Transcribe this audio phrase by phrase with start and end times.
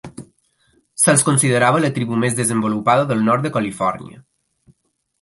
[1.01, 4.23] Se’ls considerava la tribu més desenvolupada del Nord de Califòrnia.